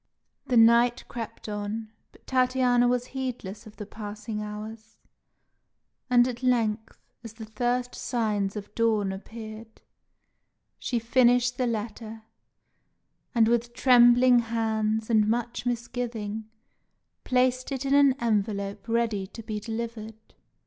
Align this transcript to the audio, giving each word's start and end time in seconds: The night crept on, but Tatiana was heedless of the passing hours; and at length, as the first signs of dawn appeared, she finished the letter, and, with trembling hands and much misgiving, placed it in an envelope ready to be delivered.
The 0.47 0.57
night 0.57 1.03
crept 1.07 1.47
on, 1.47 1.91
but 2.11 2.25
Tatiana 2.25 2.87
was 2.87 3.05
heedless 3.13 3.67
of 3.67 3.75
the 3.75 3.85
passing 3.85 4.41
hours; 4.41 4.97
and 6.09 6.27
at 6.27 6.41
length, 6.41 6.97
as 7.23 7.33
the 7.33 7.45
first 7.45 7.93
signs 7.93 8.55
of 8.55 8.73
dawn 8.73 9.11
appeared, 9.11 9.79
she 10.79 10.97
finished 10.97 11.59
the 11.59 11.67
letter, 11.67 12.23
and, 13.35 13.47
with 13.47 13.75
trembling 13.75 14.39
hands 14.39 15.11
and 15.11 15.27
much 15.29 15.67
misgiving, 15.67 16.49
placed 17.23 17.71
it 17.71 17.85
in 17.85 17.93
an 17.93 18.13
envelope 18.19 18.87
ready 18.89 19.27
to 19.27 19.43
be 19.43 19.59
delivered. 19.59 20.33